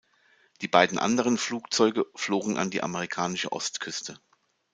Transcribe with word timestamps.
Die 0.61 0.67
beiden 0.67 0.97
anderen 0.97 1.37
Flugzeuge 1.37 2.07
flogen 2.15 2.57
an 2.57 2.71
die 2.71 2.81
amerikanische 2.81 3.51
Ostküste. 3.51 4.19